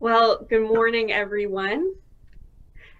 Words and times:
Well, 0.00 0.46
good 0.48 0.62
morning, 0.62 1.10
everyone. 1.10 1.84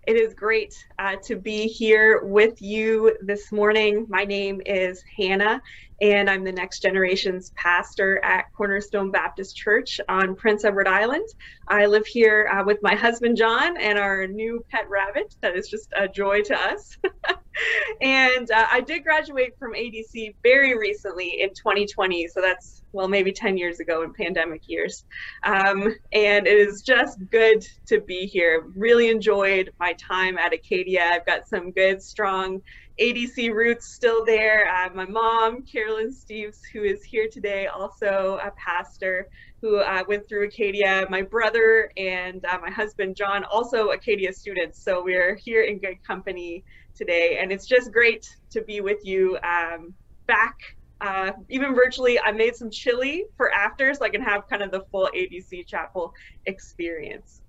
It 0.05 0.17
is 0.17 0.35
great 0.35 0.75
uh, 0.99 1.15
to 1.27 1.37
be 1.37 1.69
here 1.69 2.25
with 2.25 2.61
you 2.61 3.17
this 3.21 3.53
morning. 3.53 4.07
My 4.09 4.25
name 4.25 4.61
is 4.67 5.05
Hannah, 5.17 5.63
and 6.01 6.31
I'm 6.31 6.45
the 6.45 6.53
Next 6.53 6.81
Generations 6.81 7.53
pastor 7.57 8.25
at 8.25 8.53
Cornerstone 8.57 9.11
Baptist 9.11 9.57
Church 9.57 10.01
on 10.09 10.37
Prince 10.37 10.65
Edward 10.65 10.87
Island. 10.87 11.29
I 11.67 11.87
live 11.87 12.07
here 12.07 12.49
uh, 12.53 12.65
with 12.65 12.79
my 12.83 12.95
husband 12.95 13.37
John 13.37 13.77
and 13.77 13.99
our 13.99 14.27
new 14.27 14.65
pet 14.71 14.89
rabbit 14.89 15.35
that 15.41 15.57
is 15.57 15.69
just 15.69 15.93
a 15.97 16.07
joy 16.07 16.43
to 16.43 16.57
us. 16.57 16.97
and 18.01 18.51
uh, 18.51 18.67
I 18.71 18.81
did 18.81 19.03
graduate 19.03 19.55
from 19.59 19.75
ADC 19.75 20.37
very 20.43 20.79
recently 20.79 21.41
in 21.41 21.51
2020, 21.51 22.29
so 22.29 22.41
that's 22.41 22.83
well, 22.93 23.09
maybe 23.09 23.33
10 23.33 23.59
years 23.59 23.81
ago 23.81 24.03
in 24.03 24.13
pandemic 24.15 24.63
years. 24.67 25.05
Um, 25.43 25.95
and 26.13 26.47
it 26.47 26.59
is 26.59 26.83
just 26.83 27.19
good 27.31 27.67
to 27.87 28.01
be 28.01 28.27
here. 28.27 28.65
Really 28.75 29.11
enjoyed 29.11 29.73
my 29.79 29.93
time 29.95 30.39
at 30.39 30.55
Acadia. 30.55 31.03
I've 31.05 31.27
got 31.27 31.49
some 31.49 31.71
good, 31.71 32.03
strong 32.03 32.63
ADC 33.01 33.53
roots 33.53 33.87
still 33.87 34.25
there. 34.25 34.69
Uh, 34.69 34.91
my 34.95 35.05
mom, 35.05 35.63
Carolyn 35.63 36.11
Steves, 36.11 36.61
who 36.73 36.83
is 36.83 37.03
here 37.05 37.29
today, 37.31 37.67
also 37.67 38.39
a 38.43 38.51
pastor 38.53 39.29
who 39.61 39.79
uh, 39.79 40.03
went 40.09 40.29
through 40.29 40.45
Acadia. 40.47 41.07
My 41.09 41.23
brother 41.23 41.91
and 41.97 42.45
uh, 42.45 42.59
my 42.61 42.71
husband, 42.71 43.17
John, 43.17 43.45
also 43.45 43.91
Acadia 43.91 44.33
students. 44.33 44.83
So 44.83 45.03
we're 45.03 45.37
here 45.37 45.63
in 45.63 45.79
good 45.79 46.03
company 46.05 46.65
today. 46.95 47.39
And 47.41 47.53
it's 47.53 47.67
just 47.67 47.93
great 47.93 48.29
to 48.51 48.63
be 48.63 48.81
with 48.81 49.05
you 49.05 49.39
um, 49.45 49.95
back 50.27 50.57
uh, 51.01 51.33
even 51.49 51.75
virtually, 51.75 52.19
I 52.19 52.33
made 52.33 52.57
some 52.57 52.71
chili 52.71 53.25
for 53.37 53.53
after 53.53 53.95
so 53.95 54.05
I 54.05 54.09
can 54.09 54.23
have 54.23 54.49
kind 54.49 54.63
of 54.63 54.71
the 54.71 54.81
full 54.91 55.09
ADC 55.15 55.67
chapel 55.67 56.13
experience. 56.47 57.43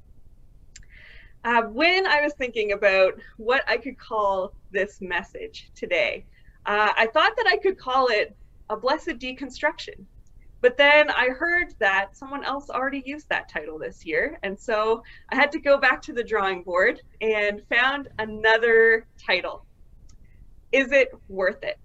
Uh, 1.45 1.63
when 1.63 2.05
I 2.05 2.21
was 2.21 2.33
thinking 2.33 2.73
about 2.73 3.13
what 3.37 3.63
I 3.67 3.77
could 3.77 3.97
call 3.97 4.53
this 4.71 4.99
message 5.01 5.71
today, 5.73 6.25
uh, 6.65 6.91
I 6.95 7.07
thought 7.07 7.33
that 7.37 7.47
I 7.47 7.57
could 7.57 7.77
call 7.77 8.07
it 8.07 8.35
a 8.69 8.75
blessed 8.75 9.17
deconstruction. 9.19 10.05
But 10.61 10.77
then 10.77 11.09
I 11.09 11.29
heard 11.29 11.73
that 11.79 12.17
someone 12.17 12.43
else 12.43 12.69
already 12.69 13.01
used 13.05 13.29
that 13.29 13.47
title 13.47 13.79
this 13.79 14.05
year. 14.05 14.37
And 14.43 14.59
so 14.59 15.03
I 15.29 15.35
had 15.35 15.53
to 15.53 15.59
go 15.59 15.77
back 15.77 16.01
to 16.03 16.13
the 16.13 16.23
drawing 16.23 16.63
board 16.63 17.01
and 17.21 17.61
found 17.69 18.09
another 18.19 19.07
title. 19.17 19.65
Is 20.73 20.91
it 20.91 21.09
worth 21.29 21.63
it? 21.63 21.79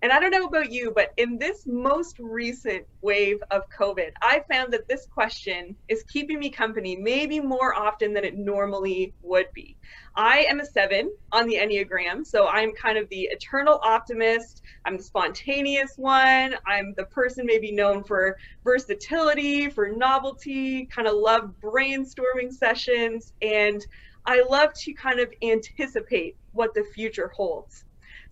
And 0.00 0.12
I 0.12 0.20
don't 0.20 0.30
know 0.30 0.46
about 0.46 0.70
you, 0.70 0.92
but 0.94 1.12
in 1.16 1.38
this 1.38 1.66
most 1.66 2.20
recent 2.20 2.86
wave 3.00 3.42
of 3.50 3.62
COVID, 3.76 4.10
I 4.22 4.44
found 4.48 4.72
that 4.72 4.86
this 4.86 5.06
question 5.06 5.74
is 5.88 6.04
keeping 6.04 6.38
me 6.38 6.50
company 6.50 6.94
maybe 6.94 7.40
more 7.40 7.74
often 7.74 8.12
than 8.12 8.24
it 8.24 8.38
normally 8.38 9.12
would 9.22 9.52
be. 9.54 9.76
I 10.14 10.46
am 10.48 10.60
a 10.60 10.64
seven 10.64 11.12
on 11.32 11.48
the 11.48 11.56
Enneagram, 11.56 12.24
so 12.24 12.46
I'm 12.46 12.72
kind 12.74 12.96
of 12.96 13.08
the 13.08 13.22
eternal 13.22 13.80
optimist. 13.82 14.62
I'm 14.84 14.98
the 14.98 15.02
spontaneous 15.02 15.94
one. 15.96 16.54
I'm 16.64 16.94
the 16.96 17.06
person 17.06 17.44
maybe 17.44 17.72
known 17.72 18.04
for 18.04 18.36
versatility, 18.62 19.68
for 19.68 19.88
novelty, 19.88 20.86
kind 20.86 21.08
of 21.08 21.14
love 21.14 21.54
brainstorming 21.60 22.52
sessions, 22.52 23.32
and 23.42 23.84
I 24.26 24.44
love 24.48 24.74
to 24.74 24.92
kind 24.92 25.18
of 25.18 25.32
anticipate 25.42 26.36
what 26.52 26.72
the 26.74 26.84
future 26.94 27.32
holds. 27.34 27.84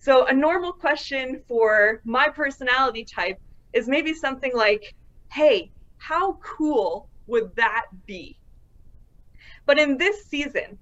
So 0.06 0.24
a 0.26 0.32
normal 0.32 0.72
question 0.72 1.42
for 1.48 2.00
my 2.04 2.28
personality 2.28 3.04
type 3.04 3.40
is 3.72 3.88
maybe 3.88 4.14
something 4.14 4.52
like, 4.54 4.94
hey, 5.32 5.72
how 5.98 6.34
cool 6.34 7.08
would 7.26 7.56
that 7.56 7.86
be? 8.06 8.38
But 9.64 9.80
in 9.80 9.98
this 9.98 10.26
season, 10.26 10.78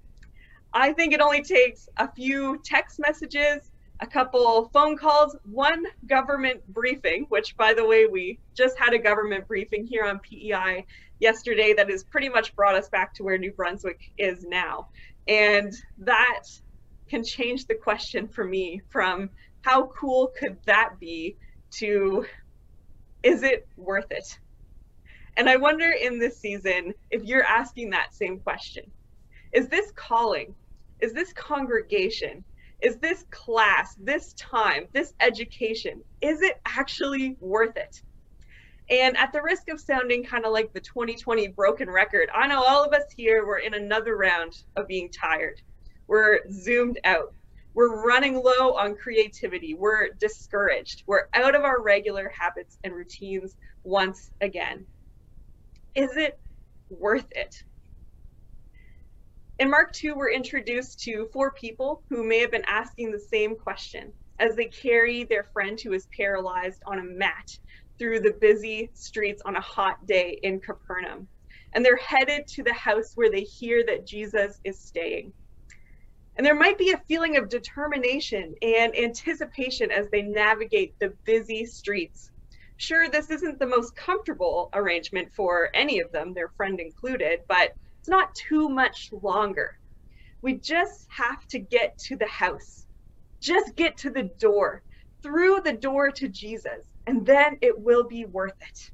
I 0.73 0.93
think 0.93 1.11
it 1.11 1.21
only 1.21 1.41
takes 1.41 1.89
a 1.97 2.07
few 2.11 2.61
text 2.63 2.99
messages, 2.99 3.71
a 3.99 4.05
couple 4.05 4.69
phone 4.71 4.95
calls, 4.95 5.35
one 5.41 5.85
government 6.05 6.61
briefing, 6.67 7.25
which 7.29 7.57
by 7.57 7.73
the 7.73 7.83
way, 7.83 8.05
we 8.05 8.37
just 8.53 8.77
had 8.77 8.93
a 8.93 8.99
government 8.99 9.47
briefing 9.47 9.87
here 9.87 10.03
on 10.03 10.19
PEI 10.19 10.85
yesterday 11.17 11.73
that 11.73 11.89
has 11.89 12.03
pretty 12.03 12.29
much 12.29 12.55
brought 12.55 12.75
us 12.75 12.89
back 12.89 13.15
to 13.15 13.23
where 13.23 13.39
New 13.39 13.53
Brunswick 13.53 14.01
is 14.19 14.45
now. 14.45 14.89
And 15.27 15.73
that 15.97 16.43
can 17.09 17.23
change 17.23 17.65
the 17.65 17.75
question 17.75 18.27
for 18.27 18.43
me 18.43 18.81
from 18.89 19.29
how 19.61 19.87
cool 19.87 20.31
could 20.37 20.57
that 20.65 20.99
be 20.99 21.35
to 21.71 22.25
is 23.23 23.41
it 23.41 23.67
worth 23.75 24.11
it? 24.11 24.37
And 25.37 25.49
I 25.49 25.57
wonder 25.57 25.89
in 25.89 26.19
this 26.19 26.39
season 26.39 26.93
if 27.09 27.23
you're 27.23 27.43
asking 27.43 27.89
that 27.89 28.13
same 28.13 28.39
question. 28.39 28.83
Is 29.51 29.67
this 29.67 29.91
calling? 29.95 30.53
Is 31.01 31.13
this 31.13 31.33
congregation? 31.33 32.43
Is 32.81 32.97
this 32.97 33.25
class, 33.31 33.95
this 33.99 34.33
time, 34.33 34.87
this 34.93 35.13
education, 35.19 36.03
is 36.21 36.41
it 36.41 36.59
actually 36.65 37.35
worth 37.39 37.77
it? 37.77 38.01
And 38.89 39.17
at 39.17 39.33
the 39.33 39.41
risk 39.41 39.69
of 39.69 39.79
sounding 39.79 40.23
kind 40.23 40.45
of 40.45 40.53
like 40.53 40.71
the 40.71 40.81
2020 40.81 41.47
broken 41.49 41.89
record, 41.89 42.29
I 42.33 42.47
know 42.47 42.63
all 42.63 42.83
of 42.83 42.93
us 42.93 43.05
here 43.15 43.45
were 43.45 43.57
in 43.57 43.73
another 43.73 44.15
round 44.15 44.53
of 44.75 44.87
being 44.87 45.09
tired. 45.09 45.61
We're 46.07 46.39
zoomed 46.49 46.99
out. 47.03 47.33
We're 47.73 48.05
running 48.05 48.35
low 48.35 48.75
on 48.75 48.95
creativity. 48.95 49.73
We're 49.73 50.09
discouraged. 50.19 51.03
We're 51.07 51.23
out 51.33 51.55
of 51.55 51.63
our 51.63 51.81
regular 51.81 52.31
habits 52.37 52.77
and 52.83 52.93
routines 52.93 53.55
once 53.83 54.29
again. 54.39 54.87
Is 55.93 56.15
it 56.15 56.39
worth 56.89 57.27
it? 57.31 57.55
In 59.57 59.69
Mark 59.69 59.93
2, 59.93 60.15
we're 60.15 60.31
introduced 60.31 60.99
to 61.01 61.27
four 61.31 61.51
people 61.51 62.03
who 62.09 62.23
may 62.23 62.39
have 62.39 62.51
been 62.51 62.65
asking 62.67 63.11
the 63.11 63.19
same 63.19 63.55
question 63.55 64.13
as 64.37 64.55
they 64.55 64.65
carry 64.65 65.23
their 65.23 65.45
friend 65.53 65.79
who 65.81 65.93
is 65.93 66.07
paralyzed 66.15 66.81
on 66.85 66.99
a 66.99 67.03
mat 67.03 67.47
through 67.97 68.19
the 68.19 68.33
busy 68.41 68.89
streets 68.93 69.41
on 69.45 69.55
a 69.55 69.61
hot 69.61 70.05
day 70.05 70.37
in 70.43 70.59
Capernaum. 70.59 71.29
And 71.73 71.85
they're 71.85 71.97
headed 71.97 72.47
to 72.55 72.63
the 72.63 72.73
house 72.73 73.11
where 73.15 73.31
they 73.31 73.41
hear 73.41 73.83
that 73.85 74.05
Jesus 74.05 74.59
is 74.63 74.81
staying. 74.81 75.33
And 76.37 76.45
there 76.45 76.55
might 76.55 76.77
be 76.77 76.91
a 76.91 77.01
feeling 77.07 77.37
of 77.37 77.49
determination 77.49 78.55
and 78.61 78.95
anticipation 78.97 79.89
as 79.91 80.09
they 80.09 80.21
navigate 80.21 80.93
the 80.99 81.13
busy 81.25 81.65
streets. 81.65 82.29
Sure, 82.77 83.09
this 83.09 83.29
isn't 83.29 83.57
the 83.57 83.65
most 83.65 83.95
comfortable 83.95 84.69
arrangement 84.73 85.33
for 85.33 85.69
any 85.73 85.99
of 85.99 86.11
them, 86.11 86.33
their 86.33 86.49
friend 86.57 86.79
included, 86.79 87.39
but 87.47 87.71
it's 87.99 88.09
not 88.09 88.35
too 88.35 88.67
much 88.67 89.09
longer. 89.13 89.71
We 90.41 90.55
just 90.55 91.07
have 91.09 91.47
to 91.47 91.59
get 91.59 91.97
to 92.07 92.17
the 92.17 92.27
house, 92.27 92.85
just 93.41 93.75
get 93.77 93.97
to 93.99 94.09
the 94.09 94.29
door, 94.37 94.83
through 95.23 95.61
the 95.61 95.73
door 95.73 96.11
to 96.11 96.27
Jesus, 96.27 96.85
and 97.07 97.25
then 97.25 97.57
it 97.61 97.79
will 97.79 98.03
be 98.03 98.25
worth 98.25 98.61
it. 98.61 98.91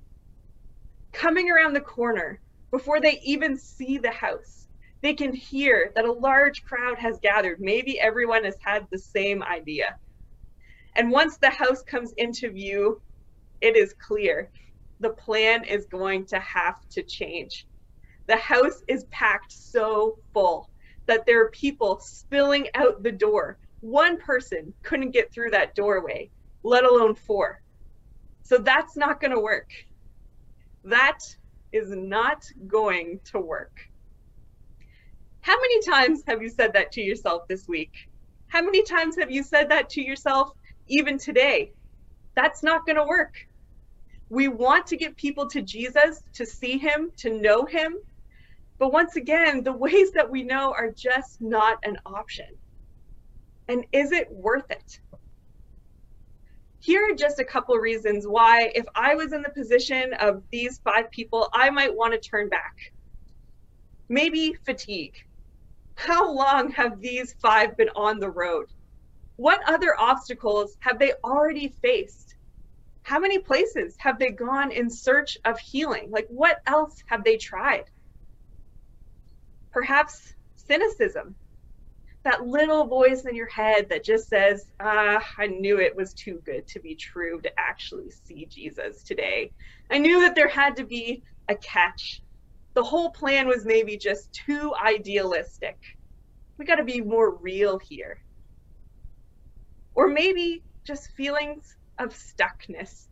Coming 1.12 1.50
around 1.50 1.74
the 1.74 1.82
corner 1.82 2.40
before 2.72 3.02
they 3.02 3.20
even 3.24 3.58
see 3.58 3.98
the 3.98 4.12
house 4.12 4.61
they 5.02 5.14
can 5.14 5.34
hear 5.34 5.92
that 5.96 6.06
a 6.06 6.12
large 6.12 6.64
crowd 6.64 6.98
has 7.00 7.20
gathered. 7.22 7.60
Maybe 7.60 8.00
everyone 8.00 8.44
has 8.44 8.58
had 8.64 8.88
the 8.92 9.00
same 9.00 9.42
idea. 9.44 9.96
And 10.96 11.12
once 11.12 11.38
the 11.38 11.50
house 11.50 11.82
comes 11.84 12.14
into 12.18 12.52
view, 12.52 13.02
it 13.62 13.76
is 13.76 13.94
clear 13.94 14.52
the 15.00 15.10
plan 15.10 15.64
is 15.64 15.88
going 15.88 16.26
to 16.28 16.40
have 16.40 16.76
to 16.92 17.02
change. 17.02 17.66
The 18.28 18.36
house 18.38 18.84
is 18.88 19.06
packed 19.06 19.52
so 19.52 20.18
full 20.34 20.70
that 21.08 21.26
there 21.26 21.42
are 21.42 21.50
people 21.50 22.00
spilling 22.00 22.68
out 22.76 23.02
the 23.02 23.12
door. 23.12 23.58
One 23.80 24.18
person 24.18 24.74
couldn't 24.84 25.12
get 25.12 25.34
through 25.34 25.52
that 25.52 25.74
doorway, 25.74 26.30
let 26.64 26.86
alone 26.86 27.16
four. 27.16 27.62
So 28.44 28.60
that's 28.60 28.96
not 28.96 29.20
going 29.20 29.34
to 29.34 29.40
work. 29.40 29.70
That 30.84 31.20
is 31.72 31.90
not 31.90 32.44
going 32.68 33.20
to 33.32 33.40
work. 33.40 33.91
How 35.42 35.56
many 35.60 35.82
times 35.82 36.24
have 36.28 36.42
you 36.42 36.50
said 36.50 36.74
that 36.74 36.92
to 36.94 37.02
yourself 37.02 37.44
this 37.50 37.68
week? 37.68 37.92
How 38.48 38.62
many 38.62 38.84
times 38.84 39.16
have 39.18 39.32
you 39.32 39.44
said 39.44 39.70
that 39.70 39.90
to 39.92 40.02
yourself 40.02 40.52
even 40.88 41.18
today? 41.18 41.72
That's 42.36 42.64
not 42.64 42.86
going 42.86 42.98
to 42.98 43.06
work. 43.06 43.34
We 44.30 44.48
want 44.48 44.88
to 44.88 44.98
get 44.98 45.18
people 45.18 45.48
to 45.50 45.62
Jesus, 45.62 46.22
to 46.36 46.46
see 46.46 46.78
him, 46.78 47.12
to 47.18 47.42
know 47.42 47.66
him. 47.66 47.96
But 48.78 48.94
once 48.94 49.16
again, 49.16 49.64
the 49.64 49.74
ways 49.78 50.12
that 50.14 50.30
we 50.30 50.44
know 50.44 50.74
are 50.74 50.92
just 50.96 51.42
not 51.42 51.78
an 51.84 51.98
option. 52.06 52.46
And 53.68 53.86
is 53.92 54.12
it 54.12 54.28
worth 54.32 54.70
it? 54.70 55.00
Here 56.80 57.02
are 57.12 57.16
just 57.16 57.40
a 57.40 57.46
couple 57.46 57.76
reasons 57.78 58.26
why, 58.28 58.72
if 58.74 58.86
I 58.96 59.16
was 59.16 59.34
in 59.34 59.42
the 59.42 59.50
position 59.50 60.14
of 60.20 60.44
these 60.52 60.80
five 60.84 61.12
people, 61.12 61.48
I 61.54 61.70
might 61.70 61.96
want 61.96 62.14
to 62.14 62.30
turn 62.30 62.50
back. 62.50 62.74
Maybe 64.10 64.56
fatigue. 64.66 65.14
How 66.04 66.34
long 66.34 66.72
have 66.72 67.00
these 67.00 67.36
five 67.44 67.78
been 67.78 67.90
on 67.96 68.20
the 68.20 68.30
road? 68.30 68.66
What 69.36 69.62
other 69.68 69.94
obstacles 70.00 70.76
have 70.80 70.98
they 70.98 71.14
already 71.24 71.76
faced? 71.84 72.36
How 73.04 73.20
many 73.20 73.38
places 73.38 73.96
have 74.00 74.18
they 74.18 74.32
gone 74.32 74.72
in 74.72 74.90
search 74.90 75.38
of 75.46 75.60
healing? 75.60 76.10
Like, 76.10 76.26
what 76.30 76.58
else 76.66 76.96
have 77.06 77.24
they 77.24 77.38
tried? 77.38 77.84
Perhaps 79.72 80.34
cynicism, 80.56 81.36
that 82.24 82.48
little 82.48 82.88
voice 82.88 83.26
in 83.26 83.36
your 83.36 83.50
head 83.50 83.90
that 83.90 84.04
just 84.04 84.28
says, 84.28 84.66
ah, 84.80 85.24
I 85.38 85.48
knew 85.48 85.80
it 85.80 85.96
was 85.96 86.16
too 86.16 86.42
good 86.44 86.68
to 86.70 86.80
be 86.80 86.96
true 86.96 87.42
to 87.42 87.52
actually 87.60 88.10
see 88.26 88.48
Jesus 88.48 89.04
today. 89.04 89.52
I 89.92 90.00
knew 90.00 90.22
that 90.22 90.34
there 90.34 90.50
had 90.50 90.78
to 90.78 90.84
be 90.84 91.22
a 91.48 91.56
catch. 91.56 92.24
The 92.74 92.84
whole 92.84 93.10
plan 93.12 93.48
was 93.48 93.66
maybe 93.66 93.98
just 93.98 94.32
too 94.32 94.74
idealistic. 94.82 95.78
We 96.58 96.66
got 96.66 96.76
to 96.76 96.84
be 96.84 97.02
more 97.02 97.36
real 97.36 97.80
here. 97.80 98.20
Or 99.94 100.08
maybe 100.08 100.64
just 100.86 101.12
feelings 101.18 101.76
of 102.00 102.10
stuckness. 102.10 103.08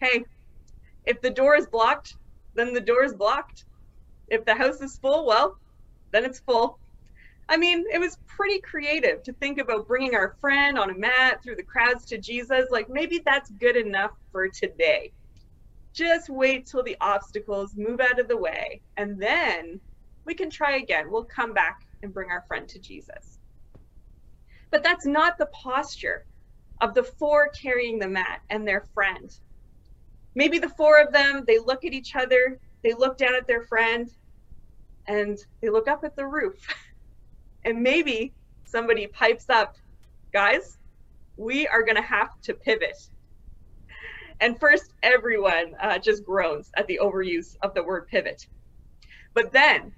Hey, 0.00 0.24
if 1.06 1.20
the 1.22 1.30
door 1.30 1.56
is 1.56 1.66
blocked, 1.66 2.14
then 2.54 2.74
the 2.74 2.80
door 2.80 3.04
is 3.04 3.14
blocked. 3.14 3.64
If 4.28 4.44
the 4.44 4.54
house 4.54 4.80
is 4.80 4.98
full, 4.98 5.26
well, 5.26 5.56
then 6.12 6.24
it's 6.24 6.40
full. 6.40 6.78
I 7.48 7.56
mean, 7.56 7.84
it 7.90 7.98
was 7.98 8.18
pretty 8.26 8.60
creative 8.60 9.22
to 9.22 9.32
think 9.32 9.58
about 9.58 9.88
bringing 9.88 10.14
our 10.14 10.36
friend 10.40 10.78
on 10.78 10.90
a 10.90 10.98
mat 10.98 11.42
through 11.42 11.56
the 11.56 11.62
crowds 11.62 12.04
to 12.06 12.18
Jesus. 12.18 12.66
Like, 12.70 12.90
maybe 12.90 13.22
that's 13.24 13.50
good 13.52 13.76
enough 13.76 14.10
for 14.32 14.48
today. 14.48 15.12
Just 15.98 16.30
wait 16.30 16.66
till 16.66 16.84
the 16.84 16.96
obstacles 17.00 17.74
move 17.76 17.98
out 18.00 18.20
of 18.20 18.28
the 18.28 18.36
way, 18.36 18.82
and 18.96 19.20
then 19.20 19.80
we 20.24 20.34
can 20.34 20.48
try 20.48 20.76
again. 20.76 21.10
We'll 21.10 21.24
come 21.24 21.52
back 21.52 21.76
and 22.04 22.14
bring 22.14 22.30
our 22.30 22.44
friend 22.46 22.68
to 22.68 22.78
Jesus. 22.78 23.40
But 24.70 24.84
that's 24.84 25.06
not 25.06 25.38
the 25.38 25.48
posture 25.60 26.24
of 26.80 26.94
the 26.94 27.02
four 27.02 27.50
carrying 27.60 27.98
the 27.98 28.06
mat 28.06 28.42
and 28.48 28.66
their 28.66 28.84
friend. 28.94 29.28
Maybe 30.36 30.60
the 30.60 30.68
four 30.68 31.00
of 31.00 31.12
them, 31.12 31.42
they 31.48 31.58
look 31.58 31.84
at 31.84 31.92
each 31.92 32.14
other, 32.14 32.60
they 32.84 32.92
look 32.92 33.18
down 33.18 33.34
at 33.34 33.48
their 33.48 33.62
friend, 33.62 34.08
and 35.08 35.36
they 35.60 35.68
look 35.68 35.88
up 35.88 36.04
at 36.04 36.14
the 36.14 36.26
roof. 36.26 36.54
and 37.64 37.82
maybe 37.82 38.34
somebody 38.64 39.08
pipes 39.08 39.46
up, 39.48 39.74
guys, 40.32 40.78
we 41.36 41.66
are 41.66 41.82
going 41.82 41.96
to 41.96 42.02
have 42.02 42.28
to 42.44 42.54
pivot. 42.54 42.96
And 44.40 44.58
first, 44.58 44.94
everyone 45.02 45.74
uh, 45.80 45.98
just 45.98 46.24
groans 46.24 46.70
at 46.76 46.86
the 46.86 47.00
overuse 47.02 47.56
of 47.62 47.74
the 47.74 47.82
word 47.82 48.06
pivot. 48.06 48.46
But 49.34 49.52
then 49.52 49.92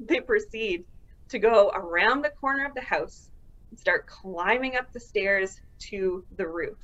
they 0.00 0.20
proceed 0.20 0.84
to 1.28 1.38
go 1.38 1.70
around 1.74 2.22
the 2.22 2.30
corner 2.30 2.66
of 2.66 2.74
the 2.74 2.80
house 2.80 3.30
and 3.70 3.78
start 3.78 4.06
climbing 4.06 4.76
up 4.76 4.92
the 4.92 5.00
stairs 5.00 5.60
to 5.90 6.24
the 6.36 6.46
roof. 6.46 6.78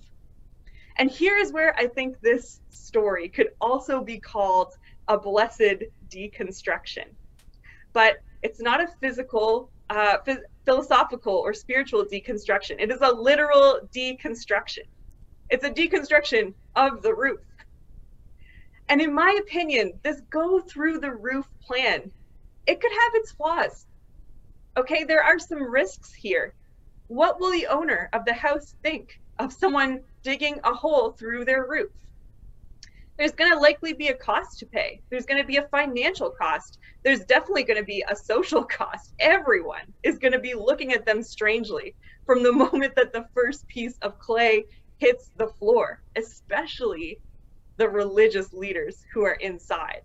And 0.98 1.10
here 1.10 1.36
is 1.38 1.52
where 1.52 1.74
I 1.78 1.86
think 1.86 2.20
this 2.20 2.60
story 2.68 3.28
could 3.28 3.48
also 3.60 4.02
be 4.02 4.18
called 4.18 4.74
a 5.08 5.18
blessed 5.18 5.84
deconstruction. 6.08 7.06
But 7.92 8.18
it's 8.42 8.60
not 8.60 8.80
a 8.80 8.88
physical 9.00 9.70
uh, 9.88 10.18
philosophical 10.64 11.34
or 11.34 11.52
spiritual 11.52 12.04
deconstruction. 12.04 12.76
It 12.78 12.90
is 12.90 13.00
a 13.00 13.10
literal 13.10 13.80
deconstruction. 13.94 14.86
It's 15.48 15.64
a 15.64 15.70
deconstruction 15.70 16.54
of 16.76 17.02
the 17.02 17.14
roof. 17.14 17.40
And 18.88 19.00
in 19.00 19.14
my 19.14 19.38
opinion, 19.40 19.92
this 20.02 20.20
go 20.30 20.60
through 20.60 20.98
the 21.00 21.12
roof 21.12 21.46
plan, 21.62 22.10
it 22.66 22.80
could 22.80 22.92
have 22.92 23.14
its 23.14 23.32
flaws. 23.32 23.86
Okay, 24.76 25.04
there 25.04 25.22
are 25.22 25.38
some 25.38 25.62
risks 25.62 26.12
here. 26.12 26.54
What 27.06 27.40
will 27.40 27.52
the 27.52 27.66
owner 27.66 28.08
of 28.12 28.24
the 28.24 28.34
house 28.34 28.74
think 28.82 29.20
of 29.38 29.52
someone 29.52 30.00
digging 30.22 30.60
a 30.64 30.74
hole 30.74 31.12
through 31.12 31.44
their 31.44 31.66
roof? 31.68 31.90
there's 33.20 33.32
going 33.32 33.52
to 33.52 33.58
likely 33.58 33.92
be 33.92 34.08
a 34.08 34.14
cost 34.14 34.58
to 34.58 34.64
pay. 34.64 34.98
There's 35.10 35.26
going 35.26 35.38
to 35.42 35.46
be 35.46 35.58
a 35.58 35.68
financial 35.68 36.30
cost. 36.30 36.78
There's 37.04 37.20
definitely 37.26 37.64
going 37.64 37.78
to 37.78 37.84
be 37.84 38.02
a 38.08 38.16
social 38.16 38.64
cost. 38.78 39.12
Everyone 39.18 39.92
is 40.02 40.16
going 40.16 40.32
to 40.32 40.38
be 40.38 40.54
looking 40.54 40.94
at 40.94 41.04
them 41.04 41.22
strangely 41.22 41.94
from 42.24 42.42
the 42.42 42.52
moment 42.70 42.94
that 42.96 43.12
the 43.12 43.26
first 43.34 43.68
piece 43.68 43.98
of 44.00 44.18
clay 44.18 44.64
hits 45.00 45.30
the 45.36 45.48
floor, 45.58 46.02
especially 46.16 47.18
the 47.78 47.88
religious 47.88 48.52
leaders 48.52 49.02
who 49.12 49.24
are 49.24 49.38
inside. 49.40 50.02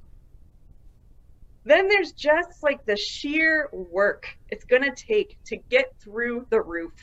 Then 1.65 1.87
there's 1.89 2.13
just 2.13 2.63
like 2.63 2.85
the 2.85 2.95
sheer 2.95 3.69
work 3.73 4.27
it's 4.49 4.65
going 4.65 4.83
to 4.83 4.95
take 4.95 5.37
to 5.47 5.57
get 5.69 5.87
through 6.01 6.47
the 6.49 6.61
roof 6.61 6.93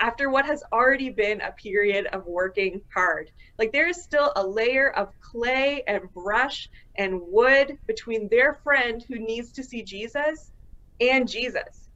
after 0.00 0.28
what 0.30 0.46
has 0.46 0.62
already 0.72 1.08
been 1.08 1.40
a 1.40 1.52
period 1.52 2.06
of 2.06 2.26
working 2.26 2.80
hard. 2.92 3.30
Like 3.58 3.72
there 3.72 3.88
is 3.88 4.02
still 4.02 4.32
a 4.36 4.46
layer 4.46 4.90
of 4.90 5.12
clay 5.20 5.82
and 5.86 6.02
brush 6.12 6.68
and 6.96 7.20
wood 7.22 7.78
between 7.86 8.28
their 8.28 8.54
friend 8.54 9.04
who 9.08 9.18
needs 9.18 9.52
to 9.52 9.64
see 9.64 9.82
Jesus 9.82 10.52
and 11.00 11.28
Jesus. 11.28 11.88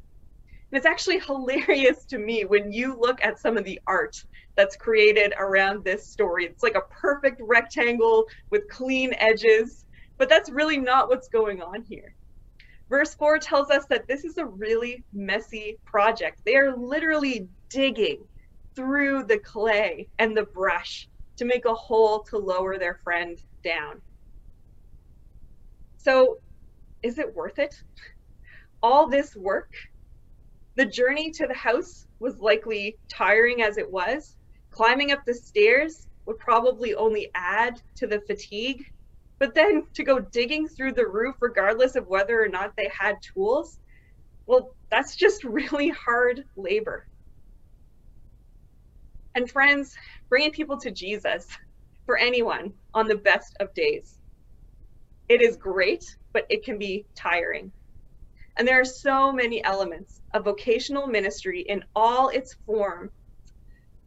And 0.71 0.79
it's 0.79 0.87
actually 0.87 1.19
hilarious 1.27 2.05
to 2.07 2.19
me 2.19 2.45
when 2.45 2.73
you 2.73 2.99
look 2.99 3.23
at 3.23 3.41
some 3.41 3.57
of 3.57 3.65
the 3.65 3.81
art 3.87 4.17
that's 4.57 4.77
created 4.77 5.33
around 5.39 5.85
this 5.85 6.07
story. 6.07 6.45
It's 6.47 6.63
like 6.63 6.75
a 6.75 6.95
perfect 7.01 7.41
rectangle 7.43 8.27
with 8.51 8.69
clean 8.69 9.15
edges, 9.19 9.85
but 10.19 10.29
that's 10.29 10.51
really 10.51 10.79
not 10.79 11.09
what's 11.09 11.29
going 11.29 11.63
on 11.63 11.83
here. 11.83 12.15
Verse 12.89 13.15
4 13.15 13.39
tells 13.39 13.71
us 13.71 13.87
that 13.87 14.07
this 14.07 14.25
is 14.25 14.37
a 14.37 14.45
really 14.45 15.03
messy 15.15 15.79
project. 15.85 16.43
They 16.45 16.57
are 16.57 16.77
literally 16.77 17.49
digging 17.71 18.19
through 18.75 19.25
the 19.25 19.39
clay 19.39 20.09
and 20.19 20.37
the 20.37 20.45
brush 20.45 21.09
to 21.37 21.45
make 21.45 21.65
a 21.65 21.75
hole 21.75 22.21
to 22.25 22.39
lower 22.39 22.79
their 22.79 22.99
friend 23.03 23.39
down. 23.65 24.03
So, 25.97 26.39
is 27.03 27.19
it 27.19 27.35
worth 27.35 27.59
it? 27.59 27.75
All 28.83 29.09
this 29.09 29.35
work? 29.35 29.73
The 30.77 30.85
journey 30.85 31.31
to 31.33 31.47
the 31.47 31.55
house 31.55 32.07
was 32.19 32.39
likely 32.41 32.97
tiring 33.09 33.63
as 33.63 33.79
it 33.79 33.91
was. 33.91 34.37
Climbing 34.73 35.13
up 35.13 35.23
the 35.27 35.35
stairs 35.35 36.07
would 36.27 36.39
probably 36.39 36.95
only 36.95 37.31
add 37.35 37.81
to 37.97 38.07
the 38.07 38.21
fatigue. 38.21 38.83
But 39.39 39.55
then 39.55 39.87
to 39.95 40.03
go 40.03 40.19
digging 40.19 40.67
through 40.67 40.93
the 40.93 41.07
roof, 41.07 41.37
regardless 41.41 41.95
of 41.95 42.07
whether 42.07 42.43
or 42.43 42.49
not 42.49 42.73
they 42.77 42.91
had 42.99 43.17
tools, 43.35 43.79
well, 44.47 44.75
that's 44.91 45.17
just 45.17 45.45
really 45.45 45.91
hard 45.91 46.43
labor. 46.57 47.07
And 49.35 49.51
friends, 49.51 49.95
bringing 50.29 50.53
people 50.53 50.79
to 50.81 50.91
Jesus 50.91 51.47
for 52.07 52.17
anyone 52.17 52.73
on 52.95 53.09
the 53.09 53.17
best 53.17 53.57
of 53.61 53.73
days. 53.75 54.19
It 55.29 55.41
is 55.41 55.57
great, 55.57 56.05
but 56.35 56.47
it 56.51 56.65
can 56.65 56.79
be 56.79 57.07
tiring. 57.17 57.73
And 58.57 58.69
there 58.69 58.81
are 58.81 58.85
so 58.85 59.33
many 59.33 59.65
elements 59.65 60.21
of 60.35 60.45
vocational 60.45 61.07
ministry 61.07 61.61
in 61.61 61.85
all 61.95 62.29
its 62.29 62.55
forms 62.67 63.11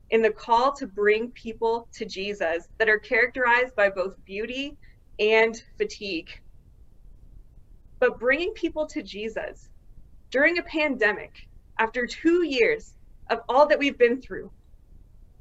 in 0.09 0.21
the 0.21 0.31
call 0.31 0.73
to 0.73 0.87
bring 0.87 1.31
people 1.31 1.87
to 1.93 2.05
Jesus 2.05 2.67
that 2.79 2.89
are 2.89 2.99
characterized 2.99 3.75
by 3.75 3.89
both 3.89 4.15
beauty 4.25 4.77
and 5.19 5.55
fatigue. 5.77 6.29
But 7.99 8.19
bringing 8.19 8.53
people 8.53 8.87
to 8.87 9.01
Jesus 9.01 9.69
during 10.31 10.57
a 10.57 10.63
pandemic, 10.63 11.33
after 11.79 12.05
two 12.05 12.45
years 12.45 12.93
of 13.29 13.39
all 13.49 13.67
that 13.67 13.79
we've 13.79 13.97
been 13.97 14.21
through, 14.21 14.51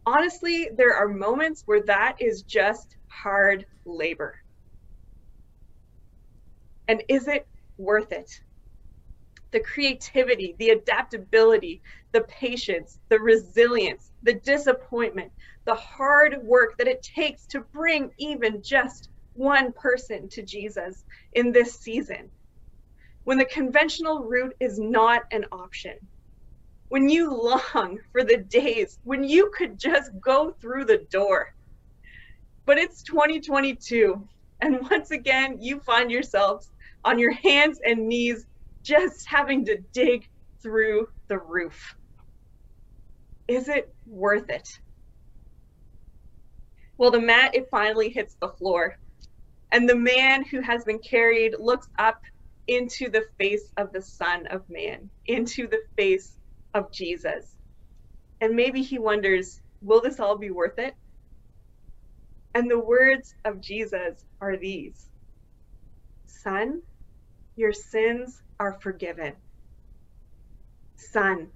honestly, 0.07 0.71
there 0.77 0.95
are 0.95 1.09
moments 1.09 1.63
where 1.67 1.83
that 1.83 2.17
is 2.21 2.43
just 2.43 2.97
hard 3.09 3.67
labor. 3.85 4.35
And 6.89 7.03
is 7.09 7.29
it 7.29 7.47
worth 7.79 8.13
it? 8.13 8.31
The 9.53 9.61
creativity, 9.61 10.57
the 10.59 10.71
adaptability, 10.71 11.83
the 12.13 12.23
patience, 12.23 12.99
the 13.09 13.21
resilience, 13.21 14.11
the 14.25 14.35
disappointment, 14.35 15.33
the 15.67 15.75
hard 15.75 16.39
work 16.43 16.75
that 16.79 16.89
it 16.89 17.07
takes 17.15 17.47
to 17.49 17.65
bring 17.73 18.11
even 18.19 18.63
just 18.63 19.09
one 19.35 19.73
person 19.73 20.29
to 20.31 20.43
Jesus 20.43 21.05
in 21.35 21.53
this 21.53 21.81
season. 21.81 22.33
When 23.25 23.39
the 23.39 23.45
conventional 23.45 24.25
route 24.25 24.55
is 24.61 24.79
not 24.79 25.23
an 25.31 25.45
option, 25.53 25.95
when 26.89 27.09
you 27.09 27.31
long 27.31 27.99
for 28.13 28.25
the 28.25 28.39
days 28.39 28.99
when 29.03 29.25
you 29.25 29.51
could 29.57 29.79
just 29.79 30.11
go 30.21 30.55
through 30.61 30.85
the 30.85 31.07
door. 31.11 31.49
But 32.67 32.79
it's 32.79 33.03
2022, 33.03 34.27
and 34.61 34.89
once 34.91 35.11
again, 35.11 35.59
you 35.61 35.81
find 35.81 36.11
yourselves 36.11 36.71
on 37.05 37.19
your 37.19 37.33
hands 37.33 37.79
and 37.85 38.09
knees 38.09 38.47
just 38.85 39.27
having 39.27 39.65
to 39.67 39.79
dig 39.93 40.25
through 40.63 41.09
the 41.29 41.39
roof. 41.39 41.95
Is 43.49 43.69
it 43.69 43.89
worth 44.07 44.51
it? 44.51 44.69
Well, 46.99 47.13
the 47.13 47.21
mat, 47.21 47.55
it 47.55 47.69
finally 47.71 48.11
hits 48.11 48.37
the 48.41 48.49
floor. 48.51 48.97
And 49.73 49.89
the 49.89 49.97
man 49.97 50.45
who 50.45 50.61
has 50.63 50.85
been 50.85 51.01
carried 51.01 51.55
looks 51.59 51.89
up 51.99 52.21
into 52.69 53.11
the 53.11 53.25
face 53.39 53.71
of 53.77 53.93
the 53.93 54.03
Son 54.03 54.47
of 54.49 54.63
Man, 54.69 55.11
into 55.27 55.69
the 55.69 55.81
face 55.99 56.37
of 56.75 56.93
Jesus. 56.93 57.57
And 58.41 58.57
maybe 58.57 58.83
he 58.83 58.99
wonders, 58.99 59.61
will 59.83 60.03
this 60.03 60.21
all 60.21 60.39
be 60.39 60.51
worth 60.51 60.79
it? 60.79 60.95
And 62.55 62.71
the 62.71 62.81
words 62.81 63.35
of 63.45 63.61
Jesus 63.63 64.25
are 64.41 64.57
these 64.59 65.07
Son, 66.27 66.83
your 67.57 67.73
sins 67.73 68.41
are 68.61 68.79
forgiven. 68.83 69.35
son, 70.99 71.49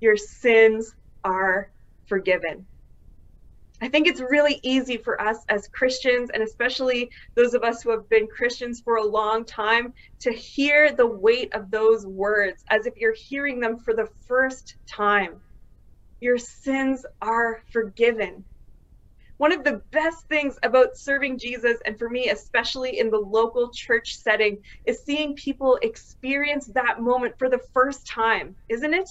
your 0.00 0.16
sins 0.16 0.94
are 1.24 1.70
forgiven. 2.06 2.66
I 3.80 3.88
think 3.88 4.06
it's 4.06 4.20
really 4.20 4.60
easy 4.62 4.96
for 4.96 5.20
us 5.20 5.38
as 5.48 5.66
Christians, 5.66 6.30
and 6.32 6.40
especially 6.40 7.10
those 7.34 7.52
of 7.52 7.64
us 7.64 7.82
who 7.82 7.90
have 7.90 8.08
been 8.08 8.28
Christians 8.28 8.80
for 8.80 8.96
a 8.96 9.04
long 9.04 9.44
time, 9.44 9.92
to 10.20 10.32
hear 10.32 10.92
the 10.92 11.06
weight 11.06 11.52
of 11.52 11.68
those 11.70 12.06
words 12.06 12.62
as 12.70 12.86
if 12.86 12.94
you're 12.96 13.16
hearing 13.28 13.58
them 13.58 13.78
for 13.80 13.92
the 13.92 14.08
first 14.28 14.76
time. 14.88 15.42
Your 16.20 16.38
sins 16.38 17.04
are 17.20 17.60
forgiven. 17.72 18.44
One 19.38 19.50
of 19.50 19.64
the 19.64 19.82
best 19.90 20.28
things 20.28 20.56
about 20.62 20.96
serving 20.96 21.40
Jesus, 21.40 21.78
and 21.84 21.98
for 21.98 22.08
me, 22.08 22.28
especially 22.28 23.00
in 23.00 23.10
the 23.10 23.18
local 23.18 23.70
church 23.72 24.14
setting, 24.14 24.58
is 24.84 25.02
seeing 25.02 25.34
people 25.34 25.80
experience 25.82 26.66
that 26.74 27.00
moment 27.00 27.34
for 27.36 27.48
the 27.50 27.58
first 27.74 28.06
time, 28.06 28.54
isn't 28.68 28.94
it? 28.94 29.08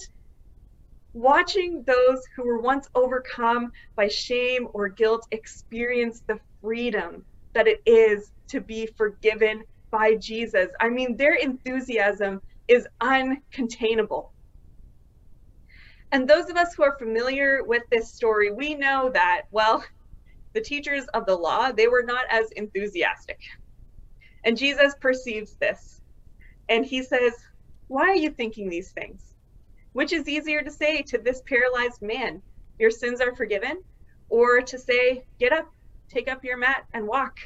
Watching 1.12 1.84
those 1.86 2.20
who 2.36 2.46
were 2.46 2.60
once 2.60 2.88
overcome 2.94 3.70
by 3.96 4.08
shame 4.08 4.68
or 4.72 4.88
guilt 4.88 5.26
experience 5.30 6.22
the 6.26 6.38
freedom 6.60 7.26
that 7.54 7.68
it 7.68 7.80
is 7.86 8.30
to 8.48 8.60
be 8.60 8.86
forgiven 8.96 9.62
by 9.90 10.14
Jesus. 10.16 10.68
I 10.80 10.88
mean, 10.88 11.16
their 11.16 11.34
enthusiasm 11.34 12.40
is 12.68 12.86
uncontainable. 13.02 14.30
And 16.12 16.28
those 16.28 16.50
of 16.50 16.56
us 16.56 16.74
who 16.74 16.82
are 16.82 16.96
familiar 16.98 17.64
with 17.64 17.82
this 17.90 18.14
story, 18.14 18.52
we 18.52 18.74
know 18.74 19.10
that, 19.12 19.42
well, 19.50 19.84
the 20.54 20.60
teachers 20.60 21.04
of 21.14 21.26
the 21.26 21.36
law, 21.36 21.72
they 21.72 21.88
were 21.88 22.02
not 22.02 22.26
as 22.30 22.50
enthusiastic. 22.56 23.38
And 24.44 24.56
Jesus 24.56 24.94
perceives 25.00 25.56
this. 25.60 26.00
And 26.68 26.84
he 26.84 27.02
says, 27.02 27.32
Why 27.88 28.08
are 28.08 28.16
you 28.16 28.30
thinking 28.30 28.68
these 28.68 28.92
things? 28.92 29.31
Which 29.92 30.12
is 30.12 30.28
easier 30.28 30.62
to 30.62 30.70
say 30.70 31.02
to 31.02 31.18
this 31.18 31.42
paralyzed 31.46 32.00
man, 32.00 32.42
Your 32.78 32.90
sins 32.90 33.20
are 33.20 33.34
forgiven, 33.34 33.82
or 34.28 34.62
to 34.62 34.78
say, 34.78 35.24
Get 35.38 35.52
up, 35.52 35.66
take 36.08 36.28
up 36.28 36.44
your 36.44 36.56
mat, 36.56 36.84
and 36.92 37.06
walk? 37.06 37.36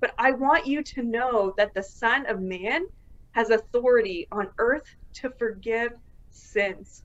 But 0.00 0.14
I 0.18 0.32
want 0.32 0.66
you 0.66 0.82
to 0.82 1.02
know 1.02 1.54
that 1.56 1.74
the 1.74 1.82
Son 1.82 2.26
of 2.26 2.40
Man 2.40 2.84
has 3.32 3.50
authority 3.50 4.26
on 4.32 4.48
earth 4.58 4.86
to 5.14 5.30
forgive 5.38 5.92
sins. 6.30 7.02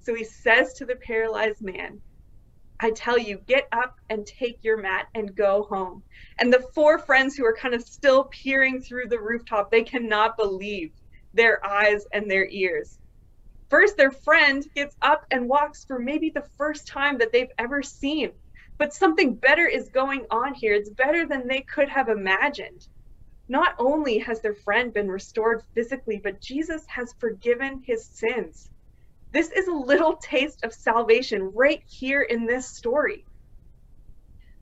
So 0.00 0.14
he 0.14 0.24
says 0.24 0.74
to 0.74 0.84
the 0.84 0.96
paralyzed 0.96 1.62
man, 1.62 2.00
I 2.78 2.90
tell 2.90 3.18
you, 3.18 3.38
get 3.38 3.66
up 3.72 3.94
and 4.10 4.26
take 4.26 4.58
your 4.62 4.76
mat 4.76 5.06
and 5.14 5.34
go 5.34 5.66
home. 5.68 6.04
And 6.38 6.52
the 6.52 6.64
four 6.74 6.98
friends 6.98 7.34
who 7.34 7.44
are 7.46 7.56
kind 7.56 7.74
of 7.74 7.82
still 7.82 8.24
peering 8.24 8.80
through 8.80 9.08
the 9.08 9.18
rooftop, 9.18 9.70
they 9.70 9.82
cannot 9.82 10.36
believe 10.36 10.92
their 11.32 11.64
eyes 11.66 12.04
and 12.12 12.30
their 12.30 12.46
ears. 12.48 12.98
First, 13.70 13.96
their 13.96 14.10
friend 14.12 14.64
gets 14.74 14.96
up 15.02 15.24
and 15.30 15.48
walks 15.48 15.84
for 15.84 15.98
maybe 15.98 16.30
the 16.30 16.48
first 16.56 16.86
time 16.86 17.18
that 17.18 17.32
they've 17.32 17.52
ever 17.58 17.82
seen. 17.82 18.32
But 18.78 18.94
something 18.94 19.34
better 19.36 19.66
is 19.66 19.88
going 19.88 20.26
on 20.30 20.54
here. 20.54 20.74
It's 20.74 20.90
better 20.90 21.26
than 21.26 21.48
they 21.48 21.62
could 21.62 21.88
have 21.88 22.08
imagined. 22.08 22.86
Not 23.48 23.74
only 23.78 24.18
has 24.18 24.40
their 24.40 24.54
friend 24.54 24.92
been 24.92 25.08
restored 25.10 25.62
physically, 25.74 26.20
but 26.22 26.40
Jesus 26.40 26.84
has 26.88 27.14
forgiven 27.18 27.82
his 27.86 28.06
sins. 28.06 28.70
This 29.32 29.50
is 29.50 29.68
a 29.68 29.72
little 29.72 30.16
taste 30.16 30.64
of 30.64 30.72
salvation 30.72 31.52
right 31.54 31.82
here 31.86 32.22
in 32.22 32.46
this 32.46 32.70
story. 32.76 33.26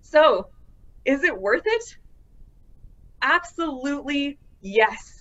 So, 0.03 0.49
is 1.05 1.25
it 1.25 1.39
worth 1.39 1.63
it? 1.67 1.85
Absolutely 3.23 4.39
yes. 4.61 5.14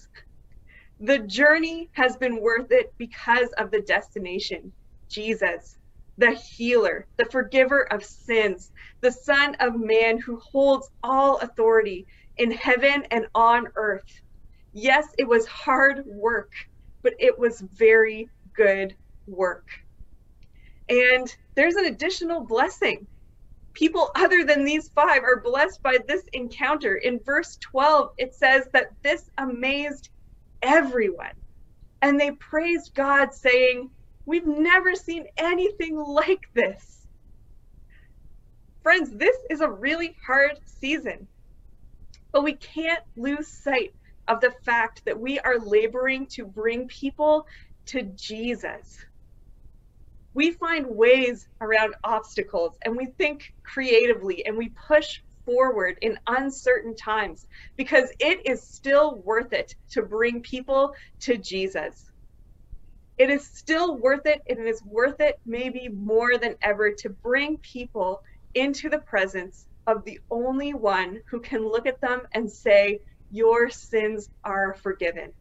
The 1.03 1.19
journey 1.19 1.89
has 1.95 2.15
been 2.15 2.39
worth 2.39 2.71
it 2.71 2.93
because 2.97 3.49
of 3.57 3.71
the 3.71 3.81
destination 3.81 4.71
Jesus, 5.09 5.75
the 6.17 6.31
healer, 6.31 7.05
the 7.17 7.25
forgiver 7.25 7.91
of 7.91 8.05
sins, 8.05 8.71
the 9.01 9.11
Son 9.11 9.57
of 9.59 9.75
Man 9.75 10.17
who 10.17 10.39
holds 10.39 10.89
all 11.03 11.39
authority 11.39 12.07
in 12.37 12.51
heaven 12.51 13.03
and 13.11 13.27
on 13.35 13.67
earth. 13.75 14.21
Yes, 14.71 15.05
it 15.17 15.27
was 15.27 15.45
hard 15.45 16.03
work, 16.05 16.53
but 17.03 17.15
it 17.19 17.37
was 17.37 17.59
very 17.73 18.29
good 18.55 18.95
work. 19.27 19.67
And 20.87 21.27
there's 21.57 21.75
an 21.75 21.85
additional 21.85 22.45
blessing. 22.45 23.05
People 23.73 24.09
other 24.15 24.45
than 24.45 24.63
these 24.63 24.87
five 24.95 25.23
are 25.23 25.41
blessed 25.41 25.83
by 25.83 25.97
this 26.07 26.23
encounter. 26.31 26.95
In 26.95 27.19
verse 27.25 27.57
12, 27.71 28.07
it 28.17 28.33
says 28.33 28.69
that 28.71 28.87
this 29.03 29.29
amazed 29.37 30.09
everyone. 30.63 31.33
And 32.01 32.19
they 32.19 32.31
praised 32.31 32.93
God, 32.95 33.33
saying, 33.33 33.89
We've 34.25 34.47
never 34.47 34.95
seen 34.95 35.25
anything 35.37 35.97
like 35.97 36.41
this. 36.55 37.07
Friends, 38.83 39.11
this 39.15 39.35
is 39.49 39.61
a 39.61 39.69
really 39.69 40.15
hard 40.25 40.53
season, 40.65 41.27
but 42.31 42.43
we 42.43 42.53
can't 42.53 43.03
lose 43.17 43.47
sight 43.47 43.91
of 44.27 44.41
the 44.41 44.53
fact 44.65 45.01
that 45.05 45.19
we 45.19 45.39
are 45.39 45.59
laboring 45.59 46.27
to 46.31 46.45
bring 46.45 46.87
people 46.87 47.45
to 47.87 48.03
Jesus. 48.15 48.97
We 50.33 50.51
find 50.51 50.87
ways 50.87 51.47
around 51.61 51.95
obstacles 52.03 52.77
and 52.83 52.95
we 52.97 53.07
think 53.17 53.43
creatively 53.65 54.45
and 54.45 54.57
we 54.57 54.71
push 54.87 55.19
forward 55.45 55.97
in 56.01 56.17
uncertain 56.27 56.95
times 56.95 57.45
because 57.77 58.09
it 58.19 58.45
is 58.45 58.63
still 58.63 59.21
worth 59.21 59.53
it 59.53 59.75
to 59.91 60.01
bring 60.01 60.41
people 60.41 60.93
to 61.21 61.37
Jesus. 61.37 62.09
It 63.17 63.29
is 63.29 63.47
still 63.47 63.97
worth 63.97 64.25
it, 64.25 64.41
and 64.49 64.59
it 64.59 64.67
is 64.67 64.81
worth 64.83 65.19
it 65.19 65.35
maybe 65.45 65.87
more 65.87 66.37
than 66.37 66.55
ever 66.61 66.91
to 66.99 67.09
bring 67.09 67.57
people 67.57 68.21
into 68.55 68.89
the 68.89 68.99
presence 68.99 69.67
of 69.85 70.03
the 70.03 70.19
only 70.31 70.73
one 70.73 71.19
who 71.29 71.39
can 71.39 71.67
look 71.67 71.85
at 71.85 72.01
them 72.01 72.21
and 72.33 72.51
say, 72.51 72.99
Your 73.29 73.69
sins 73.69 74.29
are 74.43 74.73
forgiven. 74.73 75.33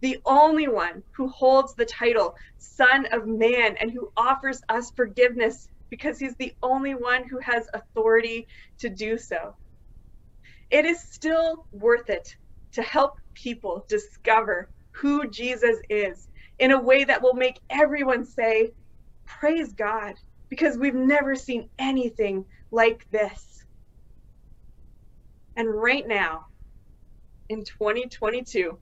The 0.00 0.18
only 0.26 0.68
one 0.68 1.02
who 1.16 1.28
holds 1.28 1.74
the 1.74 1.84
title 1.84 2.34
Son 2.58 3.06
of 3.12 3.26
Man 3.26 3.76
and 3.80 3.90
who 3.90 4.12
offers 4.16 4.60
us 4.68 4.92
forgiveness 4.96 5.68
because 5.92 6.18
he's 6.18 6.34
the 6.38 6.54
only 6.62 6.94
one 6.94 7.28
who 7.28 7.38
has 7.40 7.66
authority 7.74 8.48
to 8.80 8.88
do 8.88 9.18
so. 9.18 9.54
It 10.70 10.86
is 10.86 10.98
still 11.12 11.66
worth 11.70 12.08
it 12.08 12.26
to 12.72 12.82
help 12.82 13.12
people 13.34 13.84
discover 13.90 14.70
who 14.92 15.28
Jesus 15.28 15.76
is 15.90 16.26
in 16.58 16.70
a 16.70 16.80
way 16.80 17.04
that 17.04 17.22
will 17.22 17.34
make 17.34 17.60
everyone 17.68 18.24
say, 18.24 18.70
Praise 19.26 19.74
God, 19.74 20.14
because 20.48 20.78
we've 20.78 20.94
never 20.94 21.34
seen 21.34 21.68
anything 21.78 22.46
like 22.70 23.04
this. 23.12 23.44
And 25.56 25.68
right 25.68 26.08
now, 26.08 26.46
in 27.50 27.64
2022, 27.64 28.78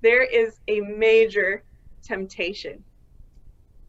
there 0.00 0.24
is 0.24 0.58
a 0.66 0.80
major 0.80 1.62
temptation 2.04 2.86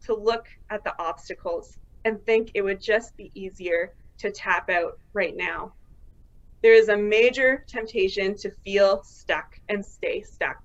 to 0.04 0.14
look 0.14 0.46
at 0.70 0.84
the 0.84 0.94
obstacles 0.98 1.78
and 2.04 2.24
think 2.24 2.50
it 2.54 2.62
would 2.62 2.80
just 2.80 3.16
be 3.16 3.30
easier 3.34 3.92
to 4.18 4.30
tap 4.30 4.70
out 4.70 4.98
right 5.12 5.36
now. 5.36 5.72
There 6.62 6.74
is 6.74 6.88
a 6.88 6.96
major 6.96 7.64
temptation 7.66 8.36
to 8.36 8.50
feel 8.64 9.02
stuck 9.04 9.58
and 9.68 9.84
stay 9.84 10.22
stuck. 10.22 10.62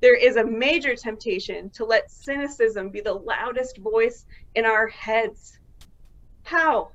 There 0.00 0.16
is 0.16 0.36
a 0.36 0.44
major 0.44 0.94
temptation 0.96 1.68
to 1.70 1.84
let 1.84 2.10
cynicism 2.10 2.88
be 2.88 3.02
the 3.02 3.12
loudest 3.12 3.76
voice 3.78 4.24
in 4.54 4.64
our 4.64 4.88
heads. 4.88 5.58
How? 6.42 6.90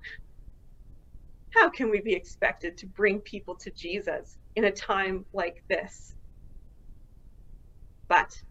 How 1.51 1.69
can 1.69 1.91
we 1.91 2.01
be 2.01 2.13
expected 2.13 2.77
to 2.77 2.88
bring 2.88 3.19
people 3.19 3.55
to 3.57 3.69
Jesus 3.72 4.38
in 4.55 4.65
a 4.65 4.72
time 4.72 5.25
like 5.34 5.63
this? 5.69 6.15
But 8.07 8.41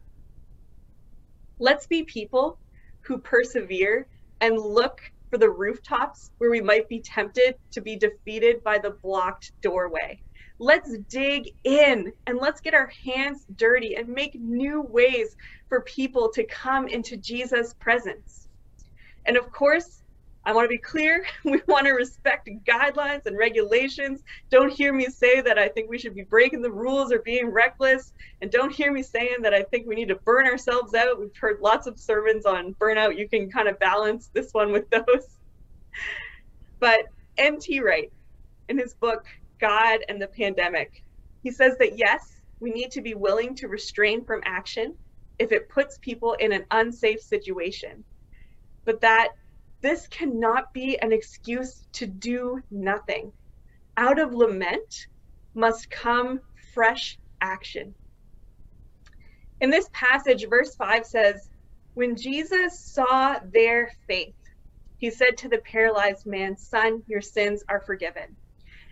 let's 1.58 1.86
be 1.86 2.04
people 2.04 2.58
who 3.06 3.18
persevere 3.18 4.06
and 4.40 4.58
look 4.58 4.98
for 5.30 5.38
the 5.38 5.50
rooftops 5.50 6.30
where 6.38 6.50
we 6.50 6.60
might 6.60 6.88
be 6.88 7.02
tempted 7.02 7.54
to 7.72 7.80
be 7.80 7.96
defeated 7.96 8.62
by 8.62 8.78
the 8.78 8.96
blocked 9.02 9.52
doorway. 9.62 10.20
Let's 10.60 10.96
dig 11.10 11.50
in 11.64 12.12
and 12.26 12.38
let's 12.38 12.60
get 12.60 12.74
our 12.74 12.90
hands 13.04 13.44
dirty 13.56 13.96
and 13.96 14.08
make 14.08 14.36
new 14.36 14.82
ways 14.82 15.34
for 15.68 15.82
people 15.82 16.30
to 16.34 16.46
come 16.46 16.86
into 16.86 17.16
Jesus' 17.16 17.74
presence. 17.80 18.46
And 19.26 19.36
of 19.36 19.50
course, 19.50 20.03
I 20.46 20.52
want 20.52 20.64
to 20.64 20.68
be 20.68 20.78
clear. 20.78 21.24
We 21.44 21.60
want 21.66 21.86
to 21.86 21.92
respect 21.92 22.48
guidelines 22.66 23.26
and 23.26 23.36
regulations. 23.36 24.22
Don't 24.50 24.72
hear 24.72 24.92
me 24.92 25.06
say 25.06 25.40
that 25.40 25.58
I 25.58 25.68
think 25.68 25.88
we 25.88 25.98
should 25.98 26.14
be 26.14 26.24
breaking 26.24 26.62
the 26.62 26.70
rules 26.70 27.12
or 27.12 27.20
being 27.20 27.48
reckless. 27.48 28.12
And 28.40 28.50
don't 28.50 28.72
hear 28.72 28.92
me 28.92 29.02
saying 29.02 29.42
that 29.42 29.54
I 29.54 29.62
think 29.62 29.86
we 29.86 29.94
need 29.94 30.08
to 30.08 30.16
burn 30.24 30.46
ourselves 30.46 30.94
out. 30.94 31.20
We've 31.20 31.36
heard 31.40 31.60
lots 31.60 31.86
of 31.86 31.98
sermons 31.98 32.46
on 32.46 32.74
burnout. 32.74 33.18
You 33.18 33.28
can 33.28 33.50
kind 33.50 33.68
of 33.68 33.78
balance 33.78 34.30
this 34.32 34.50
one 34.52 34.72
with 34.72 34.88
those. 34.90 35.38
But 36.80 37.00
N.T. 37.38 37.80
Wright, 37.80 38.12
in 38.68 38.78
his 38.78 38.94
book, 38.94 39.24
God 39.60 40.00
and 40.08 40.20
the 40.20 40.28
Pandemic, 40.28 41.02
he 41.42 41.50
says 41.50 41.76
that 41.78 41.98
yes, 41.98 42.40
we 42.60 42.70
need 42.70 42.90
to 42.92 43.02
be 43.02 43.14
willing 43.14 43.54
to 43.56 43.68
restrain 43.68 44.24
from 44.24 44.40
action, 44.44 44.94
if 45.38 45.52
it 45.52 45.68
puts 45.68 45.98
people 45.98 46.34
in 46.34 46.52
an 46.52 46.64
unsafe 46.70 47.20
situation, 47.20 48.04
but 48.84 49.00
that 49.00 49.30
this 49.84 50.08
cannot 50.08 50.72
be 50.72 50.98
an 50.98 51.12
excuse 51.12 51.86
to 51.92 52.06
do 52.06 52.58
nothing. 52.70 53.34
Out 53.98 54.18
of 54.18 54.32
lament 54.32 54.94
must 55.54 55.90
come 55.90 56.40
fresh 56.72 57.18
action. 57.42 57.94
In 59.60 59.68
this 59.68 59.86
passage, 59.92 60.46
verse 60.48 60.74
5 60.76 61.04
says, 61.04 61.50
When 61.92 62.16
Jesus 62.16 62.80
saw 62.80 63.38
their 63.44 63.90
faith, 64.06 64.34
he 64.96 65.10
said 65.10 65.36
to 65.36 65.50
the 65.50 65.60
paralyzed 65.70 66.24
man, 66.24 66.56
Son, 66.56 67.02
your 67.06 67.20
sins 67.20 67.62
are 67.68 67.80
forgiven. 67.80 68.38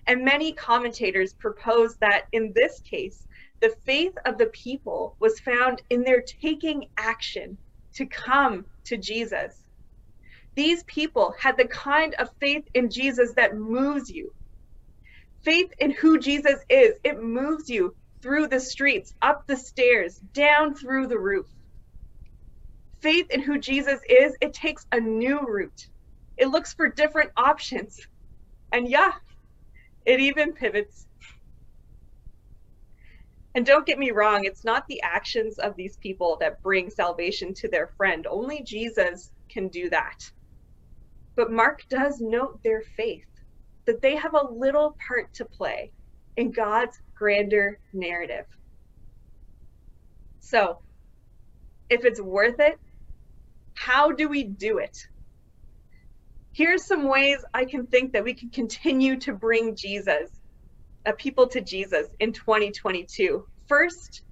And 0.06 0.26
many 0.26 0.52
commentators 0.52 1.32
propose 1.32 1.96
that 2.02 2.24
in 2.32 2.52
this 2.54 2.80
case, 2.80 3.26
the 3.62 3.74
faith 3.86 4.12
of 4.26 4.36
the 4.36 4.52
people 4.52 5.16
was 5.20 5.40
found 5.40 5.80
in 5.88 6.02
their 6.02 6.22
taking 6.42 6.88
action 6.98 7.56
to 7.94 8.04
come 8.04 8.66
to 8.84 8.98
Jesus. 8.98 9.61
These 10.54 10.84
people 10.84 11.34
had 11.40 11.56
the 11.56 11.66
kind 11.66 12.14
of 12.14 12.28
faith 12.40 12.64
in 12.74 12.90
Jesus 12.90 13.32
that 13.36 13.56
moves 13.56 14.10
you. 14.10 14.32
Faith 15.44 15.72
in 15.78 15.90
who 15.90 16.18
Jesus 16.18 16.60
is, 16.68 16.94
it 17.02 17.22
moves 17.22 17.68
you 17.68 17.96
through 18.22 18.48
the 18.48 18.60
streets, 18.60 19.14
up 19.22 19.44
the 19.46 19.56
stairs, 19.56 20.18
down 20.34 20.74
through 20.74 21.08
the 21.08 21.18
roof. 21.18 21.46
Faith 23.00 23.26
in 23.30 23.40
who 23.40 23.58
Jesus 23.58 24.00
is, 24.08 24.36
it 24.40 24.52
takes 24.52 24.86
a 24.92 25.00
new 25.00 25.40
route. 25.40 25.88
It 26.36 26.48
looks 26.48 26.74
for 26.74 26.88
different 26.88 27.30
options. 27.36 27.98
And 28.70 28.88
yeah, 28.88 29.12
it 30.06 30.20
even 30.20 30.52
pivots. 30.52 31.06
And 33.54 33.66
don't 33.66 33.86
get 33.86 33.98
me 33.98 34.12
wrong, 34.12 34.44
it's 34.44 34.64
not 34.64 34.84
the 34.88 35.02
actions 35.02 35.58
of 35.58 35.76
these 35.76 35.96
people 35.96 36.38
that 36.40 36.62
bring 36.62 36.90
salvation 36.90 37.52
to 37.54 37.68
their 37.68 37.88
friend. 37.96 38.26
Only 38.26 38.62
Jesus 38.62 39.30
can 39.50 39.68
do 39.68 39.90
that. 39.90 40.16
But 41.36 41.50
Mark 41.50 41.80
does 41.88 42.20
note 42.20 42.60
their 42.62 42.82
faith, 42.96 43.24
that 43.86 44.02
they 44.02 44.16
have 44.16 44.34
a 44.34 44.52
little 44.52 44.96
part 45.06 45.32
to 45.34 45.44
play 45.44 45.92
in 46.36 46.50
God's 46.52 46.96
grander 47.16 47.78
narrative. 47.92 48.46
So, 50.40 50.78
if 51.88 52.04
it's 52.04 52.20
worth 52.20 52.58
it, 52.58 52.78
how 53.74 54.12
do 54.12 54.28
we 54.28 54.44
do 54.44 54.78
it? 54.78 54.96
Here's 56.52 56.86
some 56.86 57.08
ways 57.08 57.38
I 57.54 57.64
can 57.64 57.86
think 57.86 58.12
that 58.12 58.24
we 58.24 58.34
can 58.34 58.50
continue 58.50 59.18
to 59.20 59.32
bring 59.32 59.74
Jesus, 59.74 60.30
uh, 61.06 61.12
people 61.16 61.48
to 61.48 61.62
Jesus 61.62 62.08
in 62.20 62.32
2022. 62.32 63.46
First, 63.68 64.22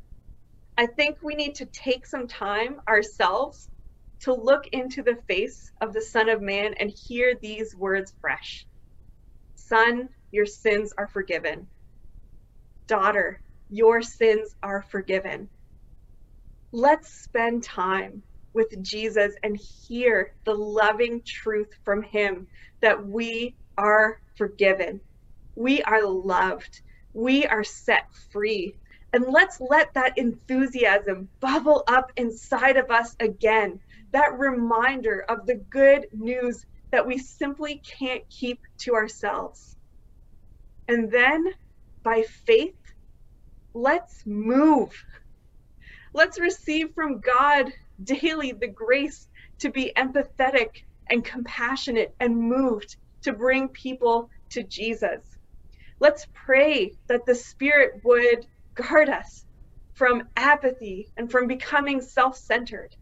I 0.77 0.87
think 0.87 1.17
we 1.23 1.35
need 1.35 1.55
to 1.57 1.67
take 1.67 2.07
some 2.07 2.29
time 2.29 2.81
ourselves 2.89 3.69
to 4.21 4.35
look 4.35 4.67
into 4.69 5.03
the 5.03 5.17
face 5.29 5.71
of 5.81 5.93
the 5.93 6.03
Son 6.03 6.29
of 6.29 6.43
Man 6.43 6.75
and 6.79 6.91
hear 6.91 7.35
these 7.41 7.75
words 7.75 8.13
fresh 8.21 8.67
Son, 9.57 10.09
your 10.31 10.47
sins 10.47 10.93
are 10.99 11.07
forgiven. 11.07 11.69
Daughter, 12.89 13.41
your 13.69 14.03
sins 14.03 14.55
are 14.63 14.83
forgiven. 14.83 15.49
Let's 16.73 17.13
spend 17.13 17.63
time 17.63 18.23
with 18.53 18.69
Jesus 18.83 19.35
and 19.43 19.59
hear 19.87 20.33
the 20.45 20.55
loving 20.55 21.23
truth 21.25 21.69
from 21.85 22.03
Him 22.03 22.49
that 22.83 23.07
we 23.07 23.57
are 23.79 24.19
forgiven. 24.37 25.01
We 25.55 25.83
are 25.83 26.05
loved. 26.05 26.81
We 27.13 27.47
are 27.47 27.65
set 27.65 28.05
free. 28.33 28.77
And 29.13 29.25
let's 29.29 29.61
let 29.61 29.95
that 29.95 30.19
enthusiasm 30.19 31.29
bubble 31.41 31.85
up 31.89 32.13
inside 32.17 32.77
of 32.77 32.91
us 32.91 33.15
again. 33.21 33.81
That 34.13 34.39
reminder 34.39 35.25
of 35.29 35.47
the 35.47 35.57
good 35.71 36.07
news 36.13 36.65
that 36.91 37.07
we 37.07 37.19
simply 37.19 37.81
can't 37.99 38.23
keep 38.29 38.61
to 38.79 38.95
ourselves. 38.95 39.77
And 40.89 41.11
then 41.11 41.45
by 42.03 42.25
faith, 42.47 42.75
let's 43.75 44.23
move. 44.27 44.93
Let's 46.13 46.41
receive 46.41 46.89
from 46.95 47.21
God 47.21 47.73
daily 48.03 48.53
the 48.53 48.69
grace 48.69 49.29
to 49.61 49.71
be 49.71 49.93
empathetic 49.97 50.71
and 51.09 51.25
compassionate 51.25 52.15
and 52.19 52.37
moved 52.37 52.97
to 53.23 53.33
bring 53.33 53.69
people 53.69 54.31
to 54.51 54.63
Jesus. 54.65 55.23
Let's 56.01 56.27
pray 56.33 56.93
that 57.09 57.27
the 57.27 57.35
Spirit 57.35 58.01
would 58.05 58.47
guard 58.75 59.09
us 59.09 59.45
from 59.95 60.29
apathy 60.37 61.09
and 61.17 61.31
from 61.31 61.47
becoming 61.47 62.01
self 62.01 62.37
centered. 62.37 62.97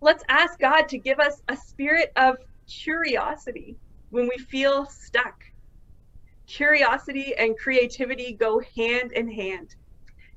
Let's 0.00 0.24
ask 0.28 0.58
God 0.58 0.88
to 0.88 0.98
give 0.98 1.18
us 1.18 1.42
a 1.48 1.56
spirit 1.56 2.10
of 2.16 2.36
curiosity 2.66 3.76
when 4.10 4.28
we 4.28 4.38
feel 4.38 4.86
stuck 4.86 5.34
curiosity 6.50 7.34
and 7.38 7.56
creativity 7.56 8.32
go 8.32 8.60
hand 8.76 9.12
in 9.12 9.30
hand. 9.30 9.74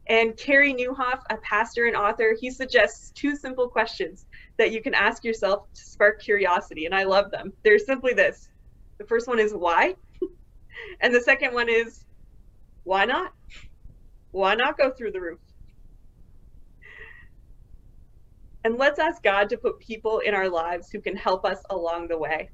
And 0.08 0.38
Carey 0.38 0.74
Nieuwhof, 0.74 1.20
a 1.30 1.38
pastor 1.38 1.86
and 1.86 1.96
author, 1.96 2.36
he 2.40 2.52
suggests 2.52 3.12
two 3.12 3.36
simple 3.36 3.68
questions 3.70 4.26
that 4.58 4.72
you 4.72 4.82
can 4.82 4.94
ask 4.94 5.24
yourself 5.24 5.64
to 5.74 5.82
spark 5.82 6.22
curiosity. 6.22 6.86
And 6.86 6.94
I 6.94 7.04
love 7.04 7.32
them. 7.32 7.54
They're 7.64 7.80
simply 7.80 8.14
this 8.14 8.50
the 9.00 9.06
first 9.06 9.28
one 9.28 9.40
is 9.40 9.54
why? 9.54 9.96
and 11.02 11.14
the 11.14 11.22
second 11.22 11.54
one 11.54 11.70
is 11.70 12.06
why 12.84 13.06
not? 13.06 13.32
Why 14.32 14.56
not 14.56 14.78
go 14.78 14.92
through 14.92 15.12
the 15.12 15.22
roof? 15.22 15.40
And 18.64 18.78
let's 18.78 19.00
ask 19.00 19.22
God 19.22 19.50
to 19.50 19.58
put 19.58 19.80
people 19.80 20.20
in 20.20 20.34
our 20.34 20.50
lives 20.50 20.90
who 20.90 21.02
can 21.02 21.18
help 21.18 21.44
us 21.44 21.62
along 21.70 22.08
the 22.08 22.18
way. 22.18 22.50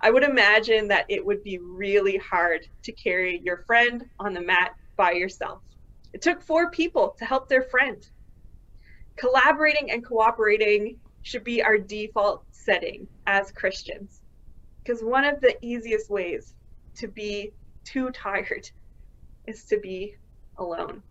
I 0.00 0.10
would 0.10 0.24
imagine 0.24 0.88
that 0.88 1.06
it 1.08 1.24
would 1.24 1.44
be 1.44 1.58
really 1.58 2.16
hard 2.16 2.66
to 2.82 2.92
carry 2.92 3.40
your 3.44 3.58
friend 3.66 4.04
on 4.18 4.32
the 4.32 4.40
mat 4.40 4.72
by 4.96 5.12
yourself. 5.12 5.62
It 6.12 6.22
took 6.22 6.42
four 6.42 6.70
people 6.70 7.14
to 7.18 7.24
help 7.24 7.48
their 7.48 7.62
friend. 7.62 8.04
Collaborating 9.16 9.90
and 9.90 10.04
cooperating 10.04 10.98
should 11.22 11.44
be 11.44 11.62
our 11.62 11.78
default 11.78 12.44
setting 12.50 13.06
as 13.26 13.52
Christians. 13.52 14.22
Because 14.82 15.02
one 15.02 15.24
of 15.24 15.40
the 15.40 15.56
easiest 15.64 16.10
ways 16.10 16.54
to 16.96 17.06
be 17.06 17.52
too 17.84 18.10
tired 18.10 18.68
is 19.46 19.64
to 19.66 19.78
be 19.78 20.16
alone. 20.56 21.02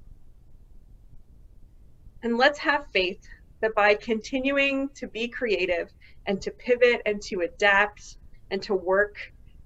And 2.23 2.37
let's 2.37 2.59
have 2.59 2.85
faith 2.91 3.25
that 3.62 3.76
by 3.76 3.95
continuing 3.95 4.89
to 4.95 5.08
be 5.08 5.28
creative 5.28 5.91
and 6.26 6.41
to 6.41 6.52
pivot 6.52 7.02
and 7.06 7.21
to 7.24 7.41
adapt 7.41 8.17
and 8.50 8.62
to 8.63 8.76
work 8.76 9.15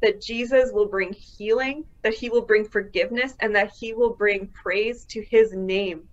that 0.02 0.22
Jesus 0.22 0.72
will 0.72 0.88
bring 0.88 1.14
healing, 1.14 1.84
that 2.04 2.14
he 2.14 2.30
will 2.30 2.46
bring 2.46 2.66
forgiveness, 2.66 3.34
and 3.42 3.56
that 3.56 3.72
he 3.80 3.94
will 3.94 4.14
bring 4.14 4.50
praise 4.50 5.06
to 5.06 5.26
his 5.30 5.54
name. 5.54 6.08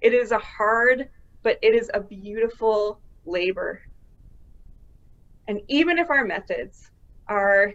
It 0.00 0.12
is 0.12 0.32
a 0.32 0.38
hard, 0.38 1.08
but 1.42 1.58
it 1.62 1.74
is 1.74 1.90
a 1.94 2.00
beautiful 2.00 3.00
labor. 3.24 3.80
And 5.48 5.60
even 5.68 5.98
if 5.98 6.10
our 6.10 6.24
methods 6.24 6.90
are 7.28 7.72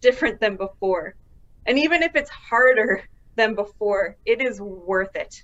different 0.00 0.40
than 0.40 0.56
before, 0.56 1.16
and 1.66 1.78
even 1.78 2.02
if 2.02 2.14
it's 2.14 2.30
harder 2.30 3.02
than 3.36 3.54
before, 3.54 4.16
it 4.24 4.40
is 4.40 4.60
worth 4.60 5.14
it. 5.16 5.34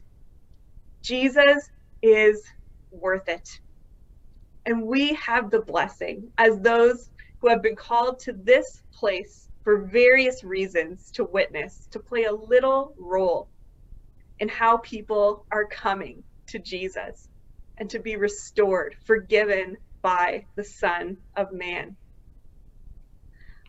Jesus 1.02 1.68
is 2.02 2.42
worth 2.90 3.28
it. 3.28 3.48
And 4.66 4.82
we 4.82 5.14
have 5.14 5.50
the 5.50 5.62
blessing 5.62 6.30
as 6.38 6.60
those 6.60 7.10
who 7.40 7.48
have 7.48 7.62
been 7.62 7.76
called 7.76 8.18
to 8.20 8.32
this 8.32 8.82
place 8.92 9.48
for 9.62 9.86
various 9.86 10.44
reasons 10.44 11.10
to 11.12 11.24
witness, 11.24 11.88
to 11.92 11.98
play 11.98 12.24
a 12.24 12.32
little 12.32 12.94
role 12.98 13.50
in 14.38 14.48
how 14.48 14.78
people 14.78 15.46
are 15.50 15.66
coming 15.66 16.24
to 16.48 16.58
Jesus 16.58 17.28
and 17.78 17.90
to 17.90 17.98
be 17.98 18.16
restored, 18.16 18.94
forgiven 19.04 19.76
by 20.02 20.46
the 20.56 20.64
Son 20.64 21.18
of 21.36 21.52
Man. 21.52 21.96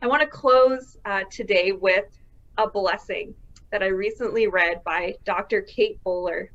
I 0.02 0.08
want 0.08 0.22
to 0.22 0.28
close 0.28 0.96
uh, 1.06 1.24
today 1.32 1.72
with 1.74 2.06
a 2.58 2.70
blessing 2.70 3.36
that 3.72 3.84
I 3.84 3.88
recently 3.88 4.48
read 4.48 4.82
by 4.84 5.16
Dr. 5.26 5.62
Kate 5.62 6.00
Bowler. 6.04 6.52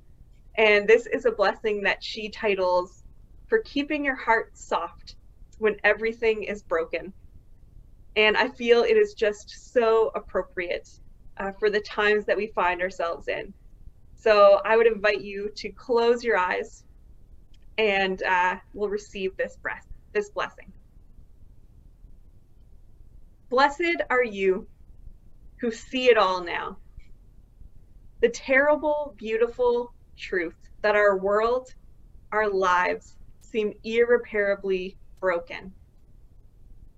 And 0.57 0.87
this 0.89 1.07
is 1.07 1.25
a 1.25 1.33
blessing 1.33 1.83
that 1.83 2.03
she 2.03 2.29
titles, 2.29 3.03
For 3.49 3.61
Keeping 3.65 4.05
Your 4.05 4.17
Heart 4.17 4.57
Soft 4.57 5.17
when 5.59 5.77
everything 5.85 6.45
is 6.45 6.63
broken. 6.63 7.13
And 8.17 8.37
I 8.37 8.49
feel 8.49 8.83
it 8.83 8.97
is 8.97 9.15
just 9.15 9.73
so 9.73 10.11
appropriate 10.15 10.89
uh, 11.37 11.53
for 11.59 11.71
the 11.71 11.81
times 11.81 12.27
that 12.27 12.37
we 12.37 12.53
find 12.55 12.81
ourselves 12.81 13.29
in. 13.29 13.53
So 14.15 14.61
I 14.65 14.77
would 14.77 14.87
invite 14.87 15.21
you 15.21 15.51
to 15.57 15.71
close 15.73 16.23
your 16.23 16.39
eyes 16.39 16.85
and 17.77 18.23
uh, 18.23 18.57
we'll 18.73 18.89
receive 18.89 19.37
this 19.37 19.57
breath, 19.63 19.85
this 20.13 20.31
blessing. 20.31 20.73
Blessed 23.51 24.03
are 24.11 24.25
you 24.25 24.69
who 25.61 25.71
see 25.71 26.09
it 26.09 26.19
all 26.19 26.45
now. 26.45 26.79
The 28.21 28.29
terrible, 28.29 29.15
beautiful 29.19 29.94
truth 30.17 30.57
that 30.83 30.97
our 30.97 31.19
world 31.19 31.67
our 32.35 32.51
lives 32.51 33.17
seem 33.43 33.73
irreparably 33.85 34.99
broken. 35.21 35.73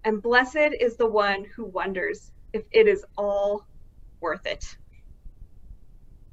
And 0.03 0.23
blessed 0.23 0.71
is 0.81 0.97
the 0.97 1.11
one 1.11 1.45
who 1.55 1.67
wonders 1.67 2.33
if 2.55 2.65
it 2.73 2.89
is 2.89 3.05
all 3.19 3.67
worth 4.23 4.47
it. 4.47 4.65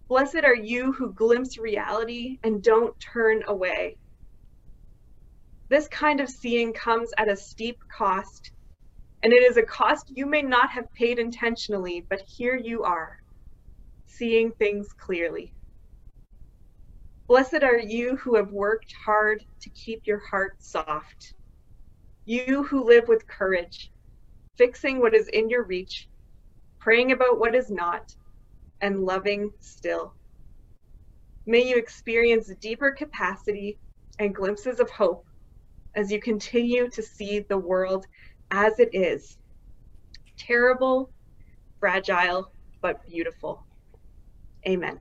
Blessed 0.08 0.46
are 0.46 0.56
you 0.56 0.94
who 0.94 1.14
glimpse 1.14 1.58
reality 1.58 2.38
and 2.44 2.64
don't 2.64 2.94
turn 3.14 3.44
away. 3.48 3.98
This 5.70 5.88
kind 5.90 6.22
of 6.22 6.30
seeing 6.30 6.72
comes 6.72 7.10
at 7.18 7.32
a 7.32 7.36
steep 7.36 7.78
cost, 7.98 8.52
and 9.24 9.34
it 9.34 9.44
is 9.44 9.58
a 9.58 9.64
cost 9.64 10.06
you 10.16 10.28
may 10.28 10.44
not 10.44 10.70
have 10.70 10.86
paid 10.98 11.20
intentionally, 11.20 12.06
but 12.10 12.22
here 12.38 12.56
you 12.56 12.84
are, 12.84 13.18
seeing 14.06 14.52
things 14.52 14.88
clearly. 14.98 15.54
Blessed 17.28 17.64
are 17.64 17.80
you 17.80 18.18
who 18.18 18.36
have 18.36 18.52
worked 18.52 18.94
hard 19.06 19.44
to 19.62 19.70
keep 19.70 20.02
your 20.06 20.22
heart 20.30 20.54
soft. 20.60 21.34
You 22.26 22.64
who 22.64 22.84
live 22.86 23.08
with 23.08 23.28
courage, 23.28 23.92
fixing 24.58 25.00
what 25.00 25.16
is 25.16 25.30
in 25.30 25.50
your 25.50 25.64
reach, 25.64 26.10
praying 26.80 27.12
about 27.12 27.40
what 27.40 27.56
is 27.56 27.72
not, 27.72 28.04
and 28.82 29.00
loving 29.00 29.52
still. 29.62 30.14
May 31.46 31.68
you 31.68 31.78
experience 31.78 32.52
deeper 32.62 32.92
capacity 32.92 33.80
and 34.20 34.36
glimpses 34.36 34.80
of 34.80 34.90
hope 34.90 35.26
as 35.96 36.12
you 36.12 36.20
continue 36.20 36.90
to 36.90 37.02
see 37.02 37.40
the 37.40 37.58
world 37.58 38.06
as 38.52 38.80
it 38.80 38.90
is 38.94 39.38
terrible, 40.38 41.12
fragile, 41.80 42.52
but 42.82 42.98
beautiful. 43.08 43.66
Amen. 44.68 45.00